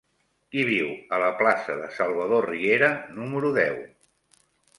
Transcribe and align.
Qui 0.53 0.61
viu 0.69 0.87
a 1.17 1.19
la 1.23 1.27
plaça 1.41 1.75
de 1.81 1.89
Salvador 1.99 2.47
Riera 2.49 2.91
número 3.21 3.53
deu? 3.61 3.79